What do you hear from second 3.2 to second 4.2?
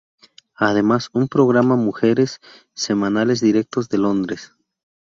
directos de